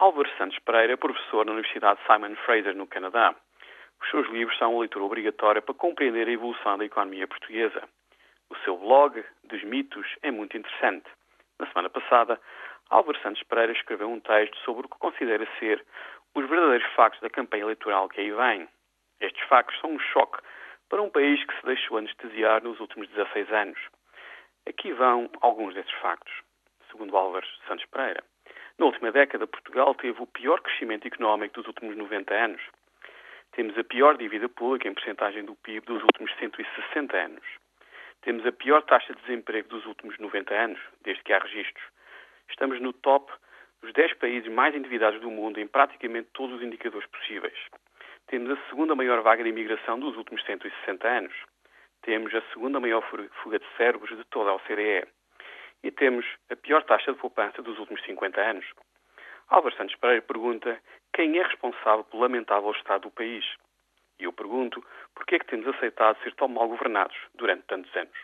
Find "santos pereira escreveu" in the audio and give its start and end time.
13.20-14.10